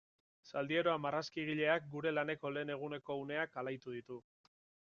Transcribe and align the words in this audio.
Zaldieroa 0.51 0.95
marrazkigileak 1.03 1.87
gure 1.93 2.13
laneko 2.15 2.53
lehen 2.57 2.75
eguneko 2.79 3.21
uneak 3.27 3.63
alaitu 3.65 3.99
ditu. 3.99 4.23